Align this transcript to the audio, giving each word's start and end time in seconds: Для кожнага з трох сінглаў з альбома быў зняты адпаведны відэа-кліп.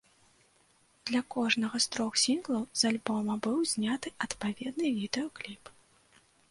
Для 1.09 1.21
кожнага 1.35 1.81
з 1.85 1.91
трох 1.97 2.17
сінглаў 2.23 2.63
з 2.81 2.91
альбома 2.91 3.33
быў 3.49 3.57
зняты 3.75 4.07
адпаведны 4.29 4.87
відэа-кліп. 4.99 5.63